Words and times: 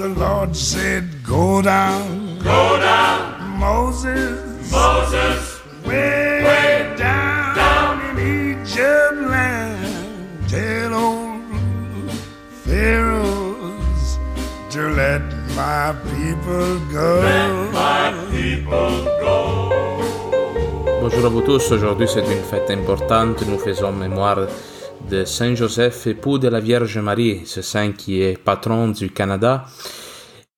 the 0.00 0.08
Lord 0.08 0.56
said, 0.56 1.04
Go 1.22 1.60
down, 1.60 2.38
Go 2.38 2.78
down, 2.80 3.58
Moses, 3.58 4.72
Moses, 4.72 5.60
way, 5.84 6.40
way 6.42 6.94
down, 6.96 7.54
down. 7.54 8.00
in 8.08 8.56
Egypt 8.56 9.16
land. 9.28 10.48
Tell 10.48 10.94
old 10.94 12.10
Pharaohs 12.64 14.18
to 14.70 14.80
let 15.02 15.20
my 15.54 15.92
people 16.16 16.80
go. 16.88 17.10
let 17.20 17.72
my 17.72 18.08
people 18.32 19.04
go. 19.20 19.38
Bonjour 21.02 21.26
à 21.26 21.28
vous 21.28 21.42
tous, 21.42 21.72
aujourd'hui 21.72 22.08
c'est 22.08 22.24
une 22.24 22.44
fête 22.50 22.70
importante, 22.70 23.42
nous 23.46 23.58
faisons 23.58 23.92
mémoire 23.92 24.46
de 25.08 25.24
Saint 25.24 25.54
Joseph, 25.54 26.06
époux 26.06 26.38
de 26.38 26.48
la 26.48 26.60
Vierge 26.60 26.98
Marie, 26.98 27.42
ce 27.44 27.62
saint 27.62 27.92
qui 27.92 28.22
est 28.22 28.36
patron 28.42 28.88
du 28.88 29.10
Canada. 29.10 29.64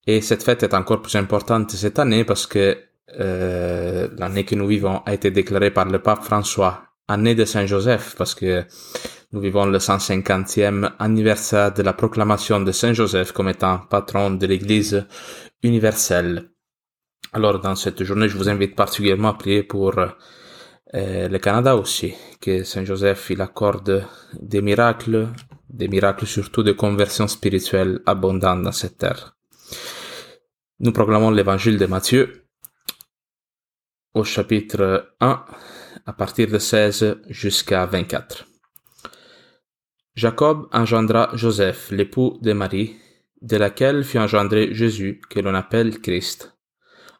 Et 0.07 0.21
cette 0.21 0.43
fête 0.43 0.63
est 0.63 0.75
encore 0.75 1.01
plus 1.03 1.15
importante 1.17 1.71
cette 1.71 1.99
année 1.99 2.25
parce 2.25 2.47
que 2.47 2.77
euh, 3.21 4.09
l'année 4.19 4.45
que 4.45 4.55
nous 4.55 4.67
vivons 4.67 5.03
a 5.07 5.15
été 5.15 5.31
déclarée 5.31 5.71
par 5.71 5.87
le 5.87 6.01
pape 6.01 6.25
François 6.25 6.83
année 7.09 7.35
de 7.35 7.45
Saint 7.45 7.67
Joseph 7.67 8.15
parce 8.17 8.35
que 8.35 8.65
nous 9.33 9.41
vivons 9.41 9.67
le 9.67 9.79
150e 9.79 10.93
anniversaire 10.99 11.73
de 11.73 11.83
la 11.83 11.93
proclamation 11.93 12.61
de 12.61 12.73
Saint 12.73 12.93
Joseph 12.93 13.33
comme 13.33 13.49
étant 13.49 13.79
patron 13.79 14.31
de 14.31 14.47
l'Église 14.47 15.07
universelle. 15.63 16.51
Alors, 17.33 17.61
dans 17.61 17.75
cette 17.77 18.05
journée, 18.05 18.29
je 18.29 18.37
vous 18.37 18.51
invite 18.51 18.77
particulièrement 18.77 19.29
à 19.29 19.35
prier 19.35 19.63
pour 19.63 19.95
euh, 20.95 21.29
le 21.29 21.39
Canada 21.39 21.77
aussi, 21.77 22.15
que 22.41 22.65
Saint 22.65 22.85
Joseph 22.85 23.31
il 23.31 23.41
accorde 23.41 24.07
des 24.35 24.61
miracles, 24.61 25.29
des 25.71 25.89
miracles 25.89 26.27
surtout 26.27 26.63
de 26.63 26.73
conversion 26.73 27.29
spirituelle 27.29 28.01
abondantes 28.07 28.63
dans 28.63 28.73
cette 28.73 28.99
terre. 28.99 29.37
Nous 30.81 30.93
proclamons 30.93 31.31
l'évangile 31.31 31.79
de 31.79 31.87
Matthieu 31.87 32.45
au 34.15 34.25
chapitre 34.25 35.15
1 35.21 35.45
à 36.05 36.13
partir 36.13 36.49
de 36.49 36.59
16 36.59 37.21
jusqu'à 37.29 37.87
24. 37.87 38.47
Jacob 40.15 40.69
engendra 40.73 41.31
Joseph, 41.33 41.91
l'époux 41.91 42.39
de 42.43 42.53
Marie, 42.53 42.97
de 43.41 43.57
laquelle 43.57 44.05
fut 44.05 44.19
engendré 44.19 44.75
Jésus, 44.75 45.23
que 45.31 45.41
l'on 45.41 45.55
appelle 45.55 46.01
Christ. 46.01 46.55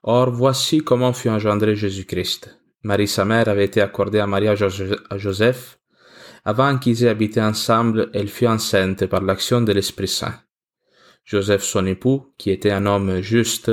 Or, 0.03 0.31
voici 0.31 0.81
comment 0.81 1.15
fut 1.15 1.31
engendré 1.31 1.75
Jésus-Christ. 1.75 2.62
Marie, 2.85 3.09
sa 3.09 3.25
mère, 3.25 3.49
avait 3.49 3.65
été 3.65 3.81
accordée 3.81 4.25
mariage 4.27 4.63
à 4.63 4.69
Jo- 4.69 4.97
à 5.09 5.19
Joseph. 5.19 5.79
Avant 6.45 6.77
qu'ils 6.79 7.05
aient 7.05 7.09
habité 7.09 7.41
ensemble, 7.41 8.11
elle 8.13 8.29
fut 8.29 8.49
enceinte 8.49 9.07
par 9.07 9.23
l'action 9.23 9.61
de 9.61 9.73
l'Esprit 9.73 10.09
Saint. 10.09 10.35
Joseph, 11.25 11.63
son 11.63 11.87
époux, 11.87 12.35
qui 12.37 12.51
était 12.51 12.73
un 12.73 12.87
homme 12.87 13.21
juste 13.21 13.71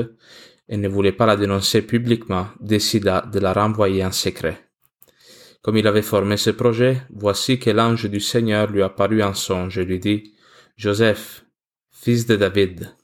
et 0.67 0.77
ne 0.77 0.88
voulait 0.88 1.11
pas 1.11 1.25
la 1.25 1.35
dénoncer 1.35 1.81
publiquement, 1.81 2.47
décida 2.59 3.21
de 3.21 3.39
la 3.39 3.53
renvoyer 3.53 4.05
en 4.05 4.11
secret. 4.11 4.69
Comme 5.63 5.77
il 5.77 5.88
avait 5.88 6.03
formé 6.03 6.38
ce 6.38 6.51
projet, 6.51 7.01
voici 7.11 7.59
que 7.59 7.71
l'ange 7.71 8.07
du 8.07 8.19
Seigneur 8.19 8.69
lui 8.69 8.83
apparut 8.83 9.23
en 9.23 9.33
songe 9.33 9.79
et 9.79 9.85
lui 9.85 9.99
dit, 9.99 10.35
Joseph, 10.77 11.44
fils 11.91 12.27
de 12.27 12.35
David, 12.35 12.95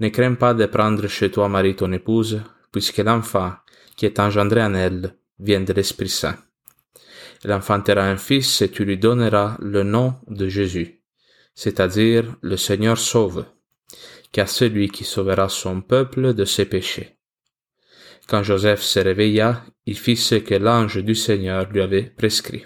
ne 0.00 0.08
crains 0.08 0.34
pas 0.34 0.54
de 0.54 0.64
prendre 0.64 1.06
chez 1.06 1.30
toi 1.30 1.50
Marie 1.50 1.76
ton 1.76 1.92
épouse, 1.92 2.40
puisque 2.72 2.98
l'enfant 2.98 3.52
qui 3.94 4.06
est 4.06 4.18
engendré 4.18 4.62
en 4.62 4.74
elle 4.74 5.14
vient 5.42 5.60
de 5.60 5.72
l'Esprit 5.72 6.08
Saint. 6.08 6.38
Elle 7.44 7.52
enfantera 7.52 8.02
un 8.02 8.16
fils 8.16 8.62
et 8.62 8.70
tu 8.70 8.84
lui 8.84 8.96
donneras 8.96 9.56
le 9.60 9.82
nom 9.82 10.14
de 10.28 10.48
Jésus, 10.48 11.02
c'est-à-dire 11.54 12.36
le 12.40 12.56
Seigneur 12.56 12.96
sauve, 12.96 13.44
car 14.30 14.48
celui 14.48 14.88
qui 14.88 15.04
sauvera 15.04 15.48
son 15.48 15.82
peuple 15.82 16.34
de 16.34 16.44
ses 16.44 16.66
péchés. 16.66 17.18
Quand 18.28 18.44
Joseph 18.44 18.80
se 18.80 19.00
réveilla, 19.00 19.64
il 19.84 19.98
fit 19.98 20.16
ce 20.16 20.36
que 20.36 20.54
l'ange 20.54 21.02
du 21.02 21.14
Seigneur 21.14 21.68
lui 21.70 21.80
avait 21.80 22.04
prescrit. 22.04 22.64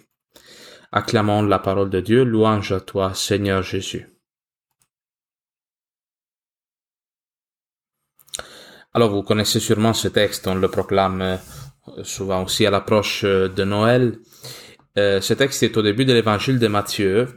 Acclamons 0.92 1.42
la 1.42 1.58
parole 1.58 1.90
de 1.90 2.00
Dieu, 2.00 2.24
louange 2.24 2.72
à 2.72 2.80
toi, 2.80 3.14
Seigneur 3.14 3.62
Jésus. 3.62 4.06
Alors, 8.92 9.10
vous 9.10 9.22
connaissez 9.22 9.60
sûrement 9.60 9.92
ce 9.92 10.08
texte, 10.08 10.46
on 10.46 10.54
le 10.54 10.68
proclame 10.68 11.20
euh, 11.20 11.36
souvent 12.02 12.44
aussi 12.44 12.66
à 12.66 12.70
l'approche 12.70 13.22
euh, 13.24 13.48
de 13.48 13.64
Noël. 13.64 14.18
Euh, 14.98 15.20
ce 15.20 15.34
texte 15.34 15.62
est 15.62 15.76
au 15.76 15.82
début 15.82 16.04
de 16.04 16.12
l'évangile 16.12 16.58
de 16.58 16.68
Matthieu. 16.68 17.28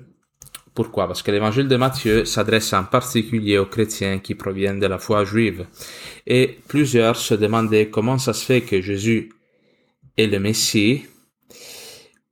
Pourquoi? 0.74 1.08
Parce 1.08 1.24
que 1.24 1.32
l'évangile 1.32 1.68
de 1.68 1.76
Matthieu 1.76 2.26
s'adresse 2.26 2.72
en 2.74 2.86
particulier 2.86 3.58
aux 3.58 3.66
chrétiens 3.66 4.20
qui 4.20 4.36
proviennent 4.36 4.80
de 4.80 4.88
la 4.88 4.98
foi 4.98 5.26
juive. 5.26 5.66
Et 6.26 6.60
plusieurs 6.68 7.18
se 7.18 7.34
demandaient 7.34 7.90
comment 7.90 8.18
ça 8.18 8.34
se 8.34 8.46
fait 8.46 8.62
que 8.62 8.82
Jésus 8.82 9.32
est 10.18 10.28
le 10.28 10.40
Messie, 10.40 11.06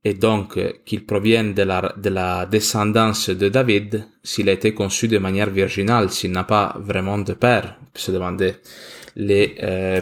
et 0.04 0.14
donc 0.14 0.56
euh, 0.56 0.72
qu'il 0.86 1.04
provienne 1.04 1.52
de 1.52 1.62
la, 1.62 1.92
de 1.96 2.08
la 2.08 2.46
descendance 2.46 3.28
de 3.28 3.48
David, 3.48 4.06
s'il 4.22 4.48
a 4.48 4.52
été 4.52 4.72
conçu 4.72 5.08
de 5.08 5.18
manière 5.18 5.50
virginale, 5.50 6.10
s'il 6.10 6.30
n'a 6.30 6.44
pas 6.44 6.76
vraiment 6.78 7.18
de 7.18 7.32
père, 7.34 7.78
se 7.94 8.12
demandaient 8.12 8.56
les 9.16 9.56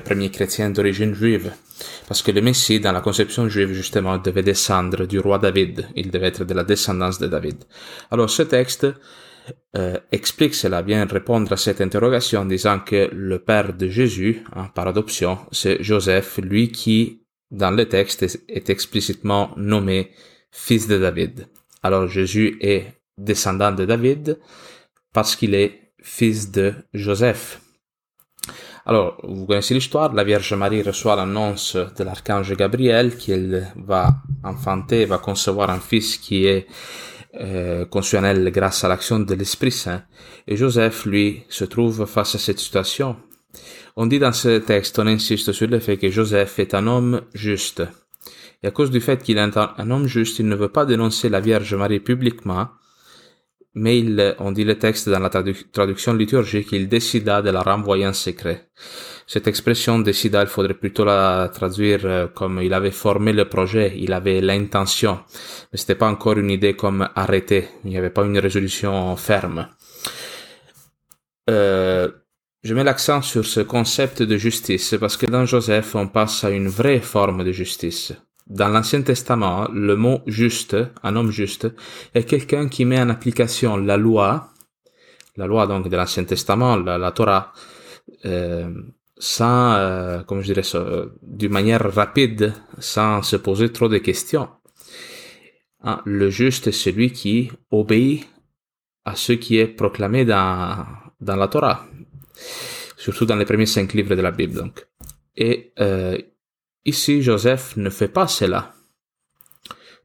premiers 0.05 0.31
chrétiens 0.31 0.69
d'origine 0.69 1.15
juive. 1.15 1.51
Parce 2.09 2.23
que 2.23 2.31
le 2.31 2.41
Messie, 2.41 2.81
dans 2.81 2.93
la 2.93 3.01
conception 3.01 3.49
juive, 3.49 3.73
justement, 3.73 4.19
devait 4.19 4.43
descendre 4.43 5.07
du 5.07 5.19
roi 5.19 5.39
David. 5.39 5.87
Il 5.95 6.11
devait 6.11 6.29
être 6.29 6.45
de 6.45 6.55
la 6.55 6.65
descendance 6.65 7.19
de 7.19 7.27
David. 7.27 7.65
Alors, 8.11 8.31
ce 8.31 8.43
texte 8.43 8.87
euh, 9.77 9.99
explique 10.11 10.55
cela, 10.55 10.83
vient 10.83 11.05
répondre 11.07 11.53
à 11.53 11.57
cette 11.57 11.81
interrogation 11.81 12.41
en 12.41 12.47
disant 12.47 12.81
que 12.81 13.09
le 13.13 13.39
père 13.39 13.75
de 13.75 13.89
Jésus, 13.89 14.43
hein, 14.55 14.71
par 14.75 14.89
adoption, 14.89 15.39
c'est 15.53 15.83
Joseph, 15.83 16.39
lui 16.39 16.71
qui, 16.71 17.23
dans 17.51 17.71
le 17.71 17.87
texte, 17.87 18.23
est, 18.23 18.43
est 18.49 18.71
explicitement 18.71 19.51
nommé 19.57 20.11
fils 20.51 20.89
de 20.89 20.99
David. 20.99 21.47
Alors, 21.83 22.09
Jésus 22.09 22.57
est 22.61 22.87
descendant 23.19 23.73
de 23.73 23.85
David 23.85 24.39
parce 25.13 25.37
qu'il 25.37 25.55
est 25.55 25.93
fils 26.03 26.51
de 26.51 26.75
Joseph. 26.93 27.61
Alors, 28.89 29.19
vous 29.25 29.47
connaissez 29.47 29.75
l'histoire, 29.75 30.15
la 30.15 30.23
Vierge 30.23 30.55
Marie 30.55 30.81
reçoit 30.81 31.17
l'annonce 31.17 31.75
de 31.75 32.05
l'archange 32.05 32.55
Gabriel 32.55 33.17
qu'elle 33.17 33.67
va 33.75 34.19
enfanter, 34.45 35.07
va 35.07 35.19
concevoir 35.19 35.71
un 35.71 35.81
fils 35.81 36.19
qui 36.19 36.47
est 36.47 36.69
euh, 37.41 37.85
conçu 37.85 38.17
en 38.17 38.23
elle 38.23 38.49
grâce 38.53 38.85
à 38.85 38.89
l'action 38.89 39.19
de 39.19 39.35
l'Esprit 39.35 39.73
Saint. 39.73 40.05
Et 40.47 40.57
Joseph, 40.57 41.05
lui, 41.05 41.43
se 41.49 41.65
trouve 41.65 42.07
face 42.07 42.37
à 42.37 42.39
cette 42.39 42.61
situation. 42.61 43.17
On 43.97 44.07
dit 44.07 44.21
dans 44.21 44.33
ce 44.33 44.59
texte, 44.59 45.01
on 45.01 45.09
insiste 45.09 45.51
sur 45.51 45.67
le 45.67 45.81
fait 45.81 45.97
que 45.97 46.09
Joseph 46.09 46.61
est 46.61 46.73
un 46.73 46.87
homme 46.87 47.23
juste. 47.35 47.83
Et 48.63 48.69
à 48.69 48.71
cause 48.71 48.93
du 48.93 49.01
fait 49.01 49.21
qu'il 49.21 49.39
est 49.39 49.41
un, 49.41 49.75
un 49.77 49.91
homme 49.91 50.07
juste, 50.07 50.39
il 50.39 50.47
ne 50.47 50.55
veut 50.55 50.71
pas 50.71 50.87
dénoncer 50.87 51.29
la 51.29 51.41
Vierge 51.41 51.75
Marie 51.75 51.99
publiquement, 51.99 52.69
mais 53.77 53.99
il, 54.01 54.35
on 54.41 54.53
dit 54.53 54.65
le 54.65 54.79
texte 54.79 55.09
dans 55.09 55.21
la 55.21 55.29
tradu- 55.29 55.71
traduction 55.71 56.15
liturgique, 56.15 56.73
il 56.73 56.89
décida 56.89 57.43
de 57.43 57.51
la 57.51 57.63
renvoyer 57.63 58.07
en 58.07 58.15
secret. 58.15 58.71
Cette 59.27 59.47
expression 59.49 59.99
décida, 59.99 60.41
il 60.43 60.49
faudrait 60.49 60.75
plutôt 60.75 61.05
la 61.05 61.51
traduire 61.53 62.01
euh, 62.05 62.27
comme 62.27 62.61
il 62.63 62.73
avait 62.73 62.91
formé 62.91 63.33
le 63.33 63.45
projet, 63.49 63.93
il 63.97 64.13
avait 64.13 64.41
l'intention, 64.41 65.21
mais 65.73 65.79
c'était 65.79 65.95
pas 65.95 66.09
encore 66.09 66.39
une 66.39 66.51
idée 66.51 66.75
comme 66.75 67.09
arrêtée, 67.15 67.69
il 67.85 67.91
n'y 67.91 67.99
avait 67.99 68.11
pas 68.11 68.25
une 68.25 68.39
résolution 68.39 69.15
ferme. 69.17 69.69
Euh, 71.51 72.11
je 72.63 72.75
mets 72.75 72.83
l'accent 72.85 73.23
sur 73.23 73.45
ce 73.45 73.61
concept 73.61 74.23
de 74.23 74.37
justice 74.37 74.97
parce 74.99 75.17
que 75.17 75.27
dans 75.27 75.45
Joseph, 75.45 75.95
on 75.95 76.09
passe 76.09 76.43
à 76.45 76.51
une 76.51 76.69
vraie 76.69 77.01
forme 77.01 77.45
de 77.45 77.53
justice. 77.53 78.13
Dans 78.47 78.69
l'Ancien 78.69 79.03
Testament, 79.03 79.69
le 79.73 79.97
mot 79.97 80.21
juste, 80.27 80.77
un 81.03 81.17
homme 81.17 81.31
juste, 81.31 81.69
est 82.15 82.25
quelqu'un 82.25 82.69
qui 82.69 82.85
met 82.85 83.01
en 83.01 83.09
application 83.09 83.77
la 83.77 83.97
loi, 83.97 84.51
la 85.37 85.47
loi 85.47 85.67
donc 85.67 85.89
de 85.89 85.97
l'Ancien 85.97 86.25
Testament, 86.25 86.77
la, 86.77 87.13
Torah, 87.13 87.53
euh, 88.25 88.71
sans, 89.19 89.75
euh, 89.75 90.23
comme 90.23 90.41
je 90.43 90.47
dirais 90.47 90.63
ça, 90.63 90.79
euh, 90.79 91.07
d'une 91.23 91.53
manière 91.53 91.93
rapide, 91.93 92.55
sans 92.79 93.23
se 93.23 93.37
poser 93.37 93.73
trop 93.73 93.89
de 93.89 93.99
questions. 93.99 94.49
Hein, 95.83 96.01
le 96.05 96.31
juste 96.31 96.69
est 96.69 96.73
celui 96.73 97.13
qui 97.13 97.51
obéit 97.71 98.29
à 99.05 99.17
ce 99.17 99.33
qui 99.33 99.59
est 99.59 99.69
proclamé 99.69 100.25
dans, 100.25 100.85
dans 101.21 101.37
la 101.37 101.49
Torah, 101.49 101.87
surtout 102.97 103.27
dans 103.27 103.37
les 103.37 103.45
premiers 103.45 103.67
cinq 103.67 103.93
livres 103.93 104.15
de 104.15 104.23
la 104.23 104.31
Bible. 104.31 104.55
Donc. 104.55 104.87
Et 105.37 105.73
euh, 105.81 106.19
ici, 106.87 107.23
Joseph 107.23 107.77
ne 107.77 107.91
fait 107.91 108.09
pas 108.09 108.27
cela. 108.27 108.75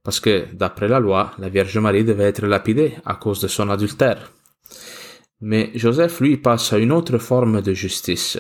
Parce 0.04 0.20
que, 0.20 0.46
d'après 0.54 0.88
la 0.88 1.00
loi, 1.00 1.32
la 1.38 1.50
Vierge 1.50 1.78
Marie 1.78 2.04
devait 2.04 2.26
être 2.26 2.46
lapidée 2.46 2.96
à 3.06 3.16
cause 3.16 3.40
de 3.40 3.48
son 3.48 3.70
adultère. 3.70 4.32
Mais 5.40 5.72
Joseph, 5.76 6.20
lui, 6.20 6.38
passe 6.38 6.74
à 6.74 6.78
une 6.78 6.92
autre 6.92 7.18
forme 7.18 7.62
de 7.62 7.74
justice. 7.74 8.40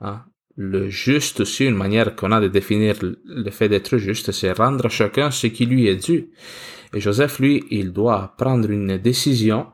Hein? 0.00 0.24
le 0.56 0.88
juste 0.88 1.40
aussi, 1.40 1.64
une 1.64 1.74
manière 1.76 2.14
qu'on 2.14 2.32
a 2.32 2.40
de 2.40 2.48
définir 2.48 2.96
le 3.00 3.50
fait 3.50 3.68
d'être 3.68 3.96
juste, 3.96 4.32
c'est 4.32 4.52
rendre 4.52 4.86
à 4.86 4.88
chacun 4.88 5.30
ce 5.30 5.46
qui 5.46 5.66
lui 5.66 5.86
est 5.88 5.96
dû. 5.96 6.30
Et 6.94 7.00
Joseph, 7.00 7.38
lui, 7.38 7.64
il 7.70 7.92
doit 7.92 8.34
prendre 8.36 8.70
une 8.70 8.98
décision 8.98 9.66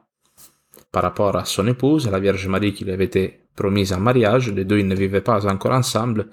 par 0.93 1.03
rapport 1.03 1.37
à 1.37 1.45
son 1.45 1.67
épouse, 1.67 2.09
la 2.09 2.21
Vierge 2.21 2.47
Marie 2.47 2.73
qui 2.73 2.85
lui 2.85 2.93
avait 2.93 3.05
été 3.05 3.41
promise 3.63 3.93
en 3.93 4.01
mariage. 4.01 4.53
Les 4.53 4.65
deux, 4.65 4.79
ils 4.79 4.89
ne 4.89 4.95
vivaient 4.95 5.29
pas 5.33 5.47
encore 5.47 5.73
ensemble. 5.73 6.29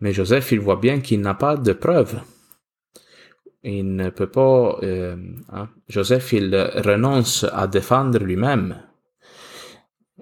Mais 0.00 0.12
Joseph, 0.12 0.52
il 0.52 0.60
voit 0.60 0.80
bien 0.86 1.00
qu'il 1.00 1.20
n'a 1.20 1.34
pas 1.34 1.56
de 1.56 1.72
preuves. 1.72 2.20
Il 3.62 3.94
ne 3.94 4.10
peut 4.10 4.32
pas... 4.38 4.78
Euh, 4.82 5.16
hein. 5.52 5.68
Joseph, 5.88 6.32
il 6.32 6.54
renonce 6.84 7.46
à 7.52 7.66
défendre 7.66 8.18
lui-même 8.18 8.76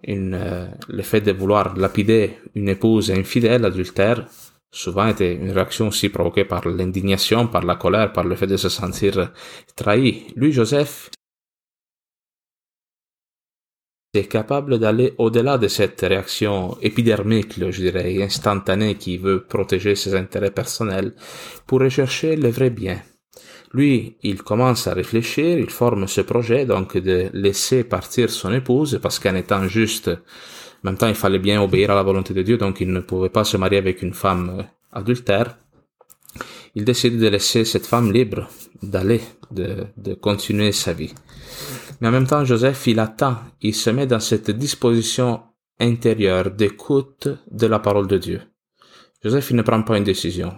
euh, 0.08 0.66
le 0.88 1.02
fait 1.02 1.20
de 1.20 1.32
vouloir 1.32 1.76
lapider 1.76 2.38
une 2.54 2.68
épouse 2.68 3.10
infidèle, 3.10 3.64
adultère, 3.64 4.26
souvent 4.70 5.06
était 5.08 5.34
une 5.34 5.50
réaction 5.50 5.88
aussi 5.88 6.08
provoquée 6.08 6.44
par 6.44 6.66
l'indignation, 6.66 7.46
par 7.46 7.64
la 7.64 7.76
colère, 7.76 8.12
par 8.12 8.24
le 8.24 8.34
fait 8.36 8.46
de 8.46 8.56
se 8.56 8.68
sentir 8.68 9.32
trahi. 9.76 10.26
Lui, 10.36 10.52
Joseph, 10.52 11.10
est 14.12 14.26
capable 14.26 14.78
d'aller 14.78 15.14
au-delà 15.18 15.56
de 15.56 15.68
cette 15.68 16.00
réaction 16.00 16.76
épidermique, 16.82 17.54
je 17.58 17.80
dirais, 17.82 18.22
instantanée 18.22 18.96
qui 18.96 19.18
veut 19.18 19.44
protéger 19.44 19.94
ses 19.94 20.14
intérêts 20.16 20.50
personnels 20.50 21.14
pour 21.66 21.80
rechercher 21.80 22.34
le 22.34 22.48
vrai 22.48 22.70
bien. 22.70 23.00
Lui, 23.72 24.16
il 24.24 24.42
commence 24.42 24.88
à 24.88 24.94
réfléchir, 24.94 25.58
il 25.58 25.70
forme 25.70 26.08
ce 26.08 26.22
projet 26.22 26.66
donc 26.66 26.96
de 26.96 27.30
laisser 27.32 27.84
partir 27.84 28.28
son 28.30 28.52
épouse 28.52 28.98
parce 29.00 29.20
qu'en 29.20 29.36
étant 29.36 29.68
juste, 29.68 30.08
en 30.08 30.16
même 30.82 30.96
temps 30.96 31.06
il 31.06 31.14
fallait 31.14 31.38
bien 31.38 31.62
obéir 31.62 31.92
à 31.92 31.94
la 31.94 32.02
volonté 32.02 32.34
de 32.34 32.42
Dieu 32.42 32.58
donc 32.58 32.80
il 32.80 32.92
ne 32.92 32.98
pouvait 32.98 33.28
pas 33.28 33.44
se 33.44 33.56
marier 33.56 33.78
avec 33.78 34.02
une 34.02 34.14
femme 34.14 34.58
euh, 34.58 34.62
adultère. 34.92 35.56
Il 36.74 36.84
décide 36.84 37.18
de 37.18 37.28
laisser 37.28 37.64
cette 37.64 37.86
femme 37.86 38.12
libre 38.12 38.48
d'aller, 38.82 39.20
de, 39.52 39.86
de 39.96 40.14
continuer 40.14 40.72
sa 40.72 40.92
vie. 40.92 41.14
Mais 42.00 42.08
en 42.08 42.12
même 42.12 42.26
temps, 42.26 42.44
Joseph, 42.44 42.86
il 42.86 42.98
attend, 42.98 43.36
il 43.60 43.74
se 43.74 43.90
met 43.90 44.06
dans 44.06 44.20
cette 44.20 44.50
disposition 44.50 45.42
intérieure 45.78 46.50
d'écoute 46.50 47.28
de 47.50 47.66
la 47.66 47.78
parole 47.78 48.06
de 48.06 48.18
Dieu. 48.18 48.40
Joseph, 49.22 49.50
il 49.50 49.56
ne 49.56 49.62
prend 49.62 49.82
pas 49.82 49.98
une 49.98 50.04
décision. 50.04 50.54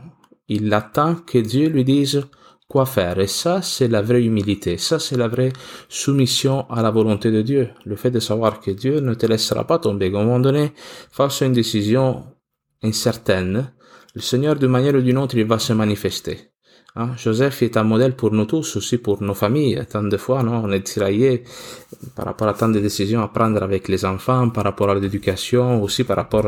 Il 0.48 0.72
attend 0.72 1.16
que 1.16 1.38
Dieu 1.38 1.68
lui 1.68 1.84
dise 1.84 2.24
quoi 2.68 2.86
faire. 2.86 3.18
Et 3.18 3.26
ça, 3.26 3.60
c'est 3.60 3.88
la 3.88 4.02
vraie 4.02 4.24
humilité. 4.24 4.78
Ça, 4.78 4.98
c'est 4.98 5.16
la 5.16 5.28
vraie 5.28 5.52
soumission 5.88 6.68
à 6.70 6.80
la 6.80 6.90
volonté 6.90 7.30
de 7.30 7.42
Dieu. 7.42 7.70
Le 7.84 7.96
fait 7.96 8.10
de 8.10 8.20
savoir 8.20 8.60
que 8.60 8.70
Dieu 8.70 9.00
ne 9.00 9.14
te 9.14 9.26
laissera 9.26 9.66
pas 9.66 9.78
tomber. 9.78 10.06
À 10.06 10.18
un 10.18 10.24
moment 10.24 10.40
donné, 10.40 10.72
face 11.10 11.42
à 11.42 11.46
une 11.46 11.52
décision 11.52 12.24
incertaine, 12.82 13.72
le 14.14 14.20
Seigneur, 14.20 14.56
d'une 14.56 14.68
manière 14.68 14.94
ou 14.94 15.00
d'une 15.00 15.18
autre, 15.18 15.36
il 15.36 15.44
va 15.44 15.58
se 15.58 15.72
manifester. 15.72 16.51
Hein? 16.94 17.12
Joseph 17.16 17.62
est 17.62 17.78
un 17.78 17.84
modèle 17.84 18.14
pour 18.14 18.32
nous 18.32 18.44
tous, 18.44 18.76
aussi 18.76 18.98
pour 18.98 19.22
nos 19.22 19.32
familles. 19.32 19.82
Tant 19.90 20.02
de 20.02 20.16
fois, 20.18 20.42
non, 20.42 20.62
on 20.64 20.70
est 20.72 20.82
tiraillé 20.82 21.42
par 22.14 22.26
rapport 22.26 22.48
à 22.48 22.52
tant 22.52 22.68
de 22.68 22.80
décisions 22.80 23.22
à 23.22 23.28
prendre 23.28 23.62
avec 23.62 23.88
les 23.88 24.04
enfants, 24.04 24.50
par 24.50 24.64
rapport 24.64 24.90
à 24.90 24.94
l'éducation, 24.94 25.82
aussi 25.82 26.04
par 26.04 26.16
rapport, 26.16 26.46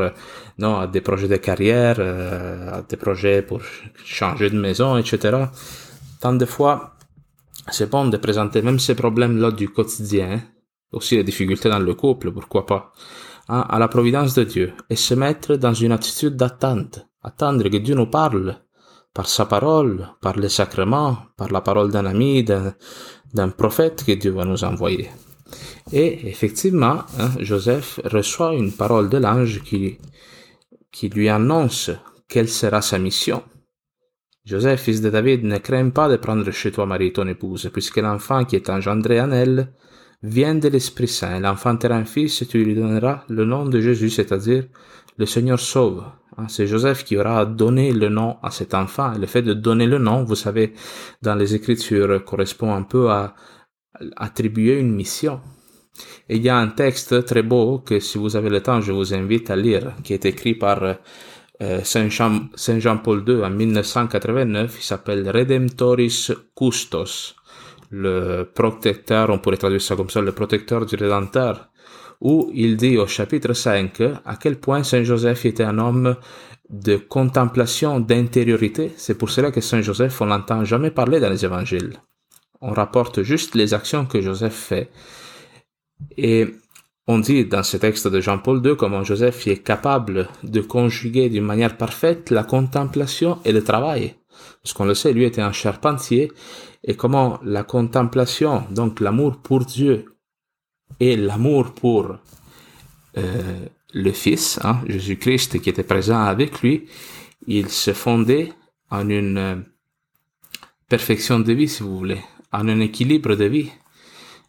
non, 0.59 0.79
à 0.79 0.87
des 0.87 1.01
projets 1.01 1.29
de 1.29 1.37
carrière, 1.37 1.97
euh, 1.99 2.79
à 2.79 2.83
des 2.83 2.99
projets 2.99 3.41
pour 3.41 3.63
changer 4.05 4.51
de 4.51 4.59
maison, 4.59 4.99
etc. 4.99 5.47
Tant 6.21 6.35
de 6.35 6.45
fois, 6.45 6.95
c'est 7.71 7.89
bon 7.89 8.09
de 8.09 8.19
présenter 8.19 8.61
même 8.61 8.79
ces 8.79 8.95
problèmes-là 8.95 9.51
du 9.51 9.71
quotidien, 9.71 10.43
aussi 10.93 11.17
les 11.17 11.25
difficultés 11.25 11.71
dans 11.71 11.79
le 11.79 11.95
couple, 11.95 12.31
pourquoi 12.33 12.67
pas, 12.67 12.93
hein, 13.49 13.65
à 13.67 13.79
la 13.79 13.89
providence 13.89 14.35
de 14.35 14.45
Dieu, 14.45 14.75
et 14.91 14.97
se 14.97 15.15
mettre 15.15 15.57
dans 15.57 15.73
une 15.73 15.93
attitude 15.93 16.37
d'attente, 16.37 17.07
attendre 17.23 17.67
que 17.71 17.79
Dieu 17.79 17.95
nous 17.95 18.11
parle, 18.11 18.59
par 19.15 19.29
sa 19.29 19.47
parole, 19.47 20.09
par 20.21 20.37
les 20.37 20.49
sacrements, 20.49 21.17
par 21.37 21.51
la 21.51 21.61
parole 21.61 21.91
d'un 21.93 22.05
ami, 22.05 22.45
d'un 22.45 23.49
prophète 23.51 24.05
que 24.05 24.13
Dieu 24.13 24.33
va 24.33 24.45
nous 24.45 24.65
envoyer. 24.65 25.09
Et 25.93 26.29
effectivement, 26.29 27.05
hein, 27.19 27.31
Joseph 27.39 28.01
reçoit 28.05 28.55
une 28.55 28.73
parole 28.73 29.09
de 29.09 29.19
l'ange 29.19 29.63
qui, 29.63 29.99
lui 31.09 31.29
annonce 31.29 31.91
quelle 32.29 32.49
sera 32.49 32.83
sa 32.83 32.99
mission. 32.99 33.43
Joseph, 34.45 34.83
fils 34.83 35.01
de 35.01 35.11
David, 35.11 35.45
ne 35.45 35.59
crains 35.59 35.91
pas 35.91 36.09
de 36.09 36.17
prendre 36.17 36.51
chez 36.51 36.73
toi 36.73 36.85
Marie 36.85 37.13
ton 37.13 37.27
épouse, 37.29 37.71
puisque 37.73 37.99
l'enfant 37.99 38.45
qui 38.45 38.57
est 38.57 38.69
engendré 38.69 39.21
en 39.21 39.31
elle 39.31 39.73
vient 40.23 40.55
de 40.55 40.69
l'Esprit 40.69 41.09
Saint. 41.09 41.39
L'enfant 41.41 41.79
un 41.83 42.05
fils 42.05 42.43
et 42.43 42.47
tu 42.47 42.65
lui 42.65 42.75
donneras 42.75 43.25
le 43.29 43.45
nom 43.45 43.67
de 43.67 43.81
Jésus, 43.81 44.11
c'est-à-dire 44.11 44.65
le 45.17 45.27
Seigneur 45.27 45.61
sauve. 45.61 46.05
Hein, 46.37 46.47
c'est 46.49 46.67
Joseph 46.67 47.05
qui 47.05 47.17
aura 47.17 47.47
donné 47.47 47.93
le 47.93 48.09
nom 48.09 48.37
à 48.43 48.51
cet 48.51 48.75
enfant. 48.75 49.13
le 49.19 49.27
fait 49.27 49.43
de 49.43 49.55
donner 49.55 49.87
le 49.87 49.99
nom, 49.99 50.25
vous 50.25 50.35
savez, 50.35 50.73
dans 51.23 51.35
les 51.35 51.55
Écritures, 51.55 52.25
correspond 52.25 52.75
un 52.75 52.83
peu 52.83 53.11
à 53.11 53.35
attribuer 54.17 54.79
une 54.79 54.93
mission. 54.93 55.41
Et 56.29 56.37
il 56.37 56.43
y 56.43 56.49
a 56.49 56.57
un 56.57 56.69
texte 56.69 57.25
très 57.25 57.43
beau 57.43 57.79
que 57.79 58.01
si 58.01 58.19
vous 58.19 58.35
avez 58.35 58.51
le 58.51 58.61
temps, 58.61 58.81
je 58.81 58.93
vous 58.93 59.15
invite 59.15 59.51
à 59.51 59.57
lire, 59.57 59.93
qui 60.03 60.13
est 60.13 60.25
écrit 60.25 60.55
par 60.55 60.83
euh, 61.63 61.81
Saint 61.85 62.09
Jean, 62.09 62.49
Saint 62.57 62.81
Jean 62.81 62.99
Paul 62.99 63.23
II 63.27 63.45
en 63.45 63.51
1989. 63.51 64.77
Il 64.77 64.83
s'appelle 64.83 65.29
Redemptoris 65.31 66.33
Custos, 66.57 67.37
le 67.91 68.43
protecteur, 68.43 69.31
on 69.31 69.39
pourrait 69.39 69.57
traduire 69.57 69.83
ça 69.83 69.95
comme 69.95 70.11
ça, 70.11 70.21
le 70.21 70.33
protecteur 70.33 70.85
du 70.85 70.97
Rédempteur 70.97 71.69
où 72.21 72.51
il 72.55 72.77
dit 72.77 72.97
au 72.97 73.07
chapitre 73.07 73.53
5 73.53 74.01
à 74.25 74.37
quel 74.37 74.59
point 74.59 74.83
Saint 74.83 75.03
Joseph 75.03 75.45
était 75.45 75.65
un 75.65 75.79
homme 75.79 76.17
de 76.71 76.97
contemplation, 76.97 78.01
d'intériorité. 78.01 78.93
C'est 78.97 79.19
pour 79.19 79.31
cela 79.31 79.51
que 79.51 79.61
Saint 79.61 79.83
Joseph, 79.83 80.21
on 80.21 80.27
n'entend 80.27 80.65
jamais 80.65 80.91
parler 80.91 81.21
dans 81.21 81.31
les 81.31 81.45
évangiles. 81.45 81.95
On 82.61 82.73
rapporte 82.73 83.23
juste 83.23 83.55
les 83.55 83.75
actions 83.75 84.07
que 84.07 84.21
Joseph 84.21 84.55
fait. 84.55 84.91
Et 86.17 86.47
on 87.07 87.19
dit 87.19 87.45
dans 87.45 87.63
ce 87.63 87.77
texte 87.77 88.09
de 88.09 88.21
Jean-Paul 88.21 88.65
II 88.65 88.77
comment 88.77 89.05
Joseph 89.05 89.47
est 89.47 89.63
capable 89.63 90.29
de 90.43 90.61
conjuguer 90.63 91.29
d'une 91.29 91.45
manière 91.45 91.77
parfaite 91.77 92.31
la 92.31 92.45
contemplation 92.45 93.39
et 93.45 93.53
le 93.53 93.63
travail. 93.63 94.15
Parce 94.63 94.73
qu'on 94.73 94.87
le 94.87 94.95
sait, 94.95 95.13
lui 95.13 95.25
était 95.25 95.43
un 95.43 95.53
charpentier, 95.53 96.33
et 96.83 96.95
comment 96.95 97.39
la 97.45 97.63
contemplation, 97.63 98.65
donc 98.71 99.01
l'amour 99.01 99.37
pour 99.37 99.65
Dieu 99.65 100.07
et 101.01 101.17
l'amour 101.17 101.73
pour 101.73 102.17
euh, 103.17 103.67
le 103.93 104.13
Fils, 104.13 104.59
hein, 104.63 104.81
Jésus-Christ 104.89 105.61
qui 105.61 105.71
était 105.71 105.85
présent 105.85 106.21
avec 106.21 106.63
lui, 106.63 106.87
il 107.47 107.69
se 107.69 107.93
fondait 107.93 108.53
en 108.91 109.09
une 109.09 109.39
euh, 109.39 109.57
perfection 110.89 111.41
de 111.41 111.53
vie, 111.53 111.69
si 111.69 111.83
vous 111.83 111.97
voulez, 111.97 112.21
en 112.53 112.69
un 112.69 112.81
équilibre 112.81 113.35
de 113.35 113.45
vie. 113.45 113.71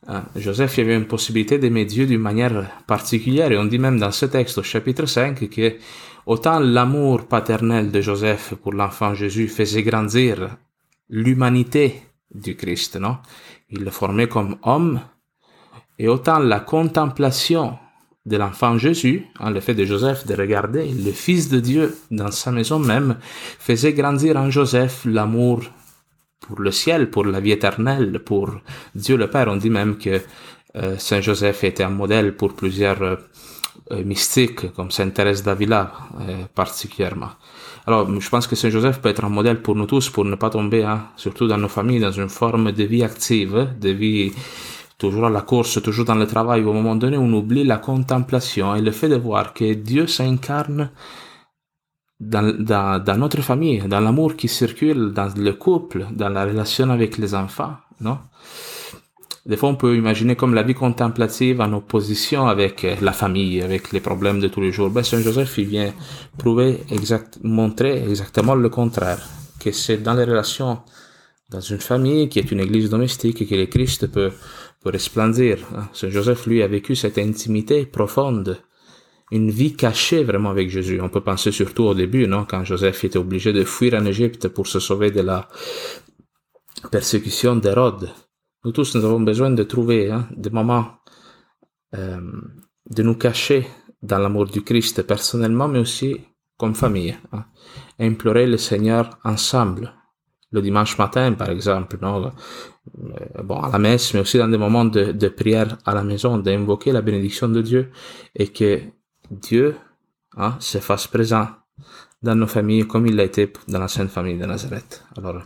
Euh, 0.09 0.21
Joseph 0.35 0.79
avait 0.79 0.95
une 0.95 1.05
possibilité 1.05 1.57
d'aimer 1.57 1.85
Dieu 1.85 2.05
d'une 2.05 2.21
manière 2.21 2.83
particulière, 2.87 3.51
et 3.51 3.57
on 3.57 3.65
dit 3.65 3.79
même 3.79 3.99
dans 3.99 4.11
ce 4.11 4.25
texte 4.25 4.57
au 4.57 4.63
chapitre 4.63 5.05
5 5.05 5.49
que 5.49 5.75
autant 6.25 6.59
l'amour 6.59 7.27
paternel 7.27 7.91
de 7.91 8.01
Joseph 8.01 8.55
pour 8.55 8.73
l'enfant 8.73 9.13
Jésus 9.13 9.47
faisait 9.47 9.83
grandir 9.83 10.57
l'humanité 11.09 12.01
du 12.33 12.55
Christ, 12.55 12.97
non? 12.97 13.17
Il 13.69 13.83
le 13.83 13.91
formait 13.91 14.27
comme 14.27 14.57
homme, 14.63 15.01
et 15.99 16.07
autant 16.07 16.39
la 16.39 16.59
contemplation 16.59 17.77
de 18.25 18.37
l'enfant 18.37 18.77
Jésus, 18.77 19.27
en 19.39 19.51
le 19.51 19.59
fait 19.59 19.75
de 19.75 19.85
Joseph 19.85 20.25
de 20.25 20.33
regarder 20.33 20.91
le 20.91 21.11
Fils 21.11 21.49
de 21.49 21.59
Dieu 21.59 21.95
dans 22.09 22.31
sa 22.31 22.51
maison 22.51 22.79
même, 22.79 23.17
faisait 23.59 23.93
grandir 23.93 24.35
en 24.37 24.49
Joseph 24.49 25.03
l'amour 25.05 25.61
pour 26.39 26.59
le 26.59 26.71
ciel, 26.71 27.09
pour 27.09 27.25
la 27.25 27.39
vie 27.39 27.51
éternelle, 27.51 28.19
pour 28.19 28.51
Dieu 28.95 29.15
le 29.15 29.29
Père. 29.29 29.47
On 29.47 29.57
dit 29.57 29.69
même 29.69 29.97
que 29.97 30.21
euh, 30.75 30.97
Saint 30.97 31.21
Joseph 31.21 31.63
était 31.63 31.83
un 31.83 31.89
modèle 31.89 32.35
pour 32.35 32.53
plusieurs 32.53 33.01
euh, 33.01 33.15
euh, 33.91 34.03
mystiques, 34.03 34.73
comme 34.73 34.89
Saint 34.89 35.09
Thérèse 35.09 35.43
d'Avila 35.43 35.91
particulièrement. 36.55 37.29
Alors, 37.85 38.09
je 38.19 38.29
pense 38.29 38.47
que 38.47 38.55
Saint 38.55 38.71
Joseph 38.71 38.99
peut 38.99 39.09
être 39.09 39.23
un 39.23 39.29
modèle 39.29 39.61
pour 39.61 39.75
nous 39.75 39.85
tous, 39.85 40.09
pour 40.09 40.25
ne 40.25 40.35
pas 40.35 40.49
tomber, 40.49 40.83
hein, 40.83 41.07
surtout 41.15 41.47
dans 41.47 41.57
nos 41.57 41.67
familles, 41.67 41.99
dans 41.99 42.11
une 42.11 42.29
forme 42.29 42.71
de 42.71 42.83
vie 42.83 43.03
active, 43.03 43.67
de 43.79 43.89
vie 43.89 44.33
toujours 44.97 45.25
à 45.25 45.29
la 45.29 45.41
course, 45.41 45.81
toujours 45.81 46.05
dans 46.05 46.15
le 46.15 46.27
travail, 46.27 46.63
au 46.63 46.73
moment 46.73 46.95
donné, 46.95 47.17
on 47.17 47.31
oublie 47.33 47.63
la 47.63 47.77
contemplation 47.77 48.75
et 48.75 48.81
le 48.81 48.91
fait 48.91 49.09
de 49.09 49.15
voir 49.15 49.53
que 49.53 49.73
Dieu 49.73 50.07
s'incarne 50.07 50.89
dans, 52.19 52.55
dans, 52.57 53.17
notre 53.17 53.41
famille, 53.41 53.79
dans 53.87 53.99
l'amour 53.99 54.35
qui 54.35 54.47
circule 54.47 55.11
dans 55.11 55.29
le 55.35 55.53
couple, 55.53 56.07
dans 56.11 56.29
la 56.29 56.45
relation 56.45 56.89
avec 56.89 57.17
les 57.17 57.35
enfants, 57.35 57.75
non? 58.01 58.17
Des 59.45 59.57
fois, 59.57 59.69
on 59.69 59.75
peut 59.75 59.95
imaginer 59.95 60.35
comme 60.35 60.55
la 60.55 60.63
vie 60.63 60.73
contemplative 60.73 61.61
en 61.61 61.71
opposition 61.73 62.47
avec 62.47 62.81
la 62.99 63.11
famille, 63.11 63.61
avec 63.61 63.91
les 63.91 63.99
problèmes 63.99 64.39
de 64.39 64.47
tous 64.47 64.59
les 64.59 64.71
jours. 64.71 64.89
Ben, 64.89 65.03
Saint 65.03 65.21
Joseph, 65.21 65.55
il 65.59 65.67
vient 65.67 65.93
prouver 66.35 66.79
exact, 66.89 67.37
montrer 67.43 68.03
exactement 68.09 68.55
le 68.55 68.69
contraire. 68.69 69.19
Que 69.59 69.71
c'est 69.71 69.97
dans 69.97 70.15
les 70.15 70.23
relations, 70.23 70.79
dans 71.51 71.59
une 71.59 71.79
famille, 71.79 72.27
qui 72.27 72.39
est 72.39 72.51
une 72.51 72.59
église 72.59 72.89
domestique, 72.89 73.47
que 73.47 73.53
le 73.53 73.67
Christ 73.67 74.07
peut 74.07 74.31
resplendir. 74.91 75.59
Saint 75.93 76.09
Joseph, 76.09 76.45
lui, 76.45 76.61
a 76.61 76.67
vécu 76.67 76.95
cette 76.95 77.17
intimité 77.17 77.85
profonde 77.85 78.59
une 79.31 79.49
vie 79.49 79.75
cachée 79.75 80.23
vraiment 80.23 80.51
avec 80.51 80.69
Jésus. 80.69 81.01
On 81.01 81.09
peut 81.09 81.23
penser 81.23 81.51
surtout 81.51 81.83
au 81.83 81.93
début, 81.93 82.27
non, 82.27 82.45
quand 82.45 82.63
Joseph 82.63 83.03
était 83.03 83.17
obligé 83.17 83.53
de 83.53 83.63
fuir 83.63 83.95
en 83.95 84.05
Égypte 84.05 84.47
pour 84.47 84.67
se 84.67 84.79
sauver 84.79 85.11
de 85.11 85.21
la 85.21 85.47
persécution 86.91 87.55
d'Hérode. 87.55 88.09
Nous 88.63 88.71
tous, 88.71 88.95
nous 88.95 89.05
avons 89.05 89.19
besoin 89.19 89.51
de 89.51 89.63
trouver 89.63 90.11
hein, 90.11 90.27
des 90.35 90.49
moments 90.49 90.87
euh, 91.95 92.19
de 92.89 93.03
nous 93.03 93.15
cacher 93.15 93.67
dans 94.01 94.19
l'amour 94.19 94.45
du 94.45 94.61
Christ 94.61 95.01
personnellement, 95.03 95.67
mais 95.67 95.79
aussi 95.79 96.17
comme 96.57 96.75
famille. 96.75 97.17
Hein, 97.31 97.45
implorer 97.99 98.45
le 98.45 98.57
Seigneur 98.57 99.17
ensemble. 99.23 99.93
Le 100.55 100.61
dimanche 100.61 100.97
matin, 100.97 101.33
par 101.33 101.49
exemple, 101.49 101.97
non, 102.01 102.31
euh, 103.03 103.43
bon, 103.43 103.59
à 103.59 103.69
la 103.69 103.77
messe, 103.77 104.13
mais 104.13 104.21
aussi 104.21 104.37
dans 104.37 104.47
des 104.47 104.57
moments 104.57 104.85
de, 104.85 105.27
prière 105.27 105.77
à 105.85 105.93
la 105.93 106.01
maison, 106.01 106.37
d'invoquer 106.37 106.93
la 106.93 107.01
bénédiction 107.01 107.49
de 107.49 107.61
Dieu 107.61 107.91
et 108.33 108.47
que 108.47 108.79
Dieu 109.29 109.75
hein, 110.37 110.55
se 110.59 110.77
fasse 110.77 111.07
présent 111.07 111.47
dans 112.23 112.35
nos 112.35 112.47
familles 112.47 112.87
comme 112.87 113.05
il 113.05 113.17
l'a 113.17 113.25
été 113.25 113.51
dans 113.67 113.79
la 113.79 113.89
Sainte 113.89 114.09
Famille 114.09 114.37
de 114.37 114.45
Nazareth. 114.45 115.03
Alors, 115.17 115.41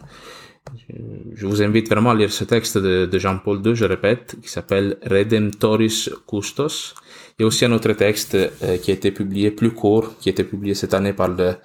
je 1.34 1.48
vous 1.48 1.63
invite 1.63 1.89
vraiment 1.89 2.12
à 2.12 2.16
lire 2.16 2.32
ce 2.32 2.44
texte 2.44 2.78
de, 2.78 3.18
Jean-Paul 3.18 3.66
II, 3.66 3.75
je 3.75 3.86
répète, 3.86 4.36
qui 4.44 4.50
s'appelle 4.50 4.98
Redemptoris 5.04 6.12
Custos. 6.28 6.94
Il 7.38 7.42
y 7.42 7.44
a 7.46 7.48
aussi 7.48 7.66
un 7.66 7.72
autre 7.72 7.94
texte 7.94 8.36
euh, 8.36 8.78
qui 8.78 8.92
a 8.92 8.94
été 8.94 9.10
publié 9.12 9.50
plus 9.50 9.72
court, 9.72 10.18
qui 10.20 10.30
a 10.30 10.34
été 10.34 10.44
publié 10.44 10.75
cette 10.75 10.94
année 10.94 11.13
par 11.13 11.30
le 11.30 11.56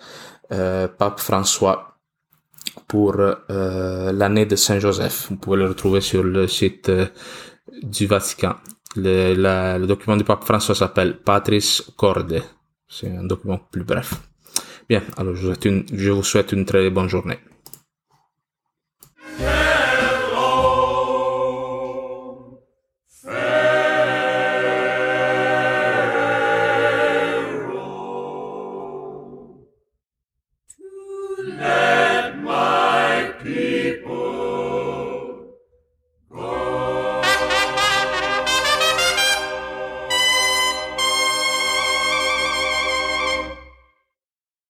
euh, 0.53 0.89
pape 0.89 1.21
François 1.21 1.94
pour 2.95 3.17
euh, 3.19 4.13
l'année 4.13 4.47
de 4.47 4.55
Saint-Joseph. 4.55 5.27
Vous 5.29 5.37
pouvez 5.37 5.57
le 5.57 5.67
retrouver 5.67 6.01
sur 6.01 6.23
le 6.23 6.47
site 6.47 6.93
du 7.83 8.07
Vatican. 8.07 8.55
Le, 8.95 9.85
document 9.85 10.17
du 10.17 10.23
pape 10.23 10.45
François 10.45 10.77
s'appelle 10.77 11.19
Patris 11.19 11.81
Corde. 11.97 12.41
C'est 12.87 13.11
un 13.11 13.25
document 13.25 13.59
plus 13.73 13.83
bref. 13.83 14.15
Bien, 14.89 15.03
alors 15.17 15.35
je 15.35 16.11
vous 16.13 16.23
souhaite 16.23 16.53
une 16.53 16.65
très 16.65 16.89
bonne 16.89 17.09
journée. 17.09 17.41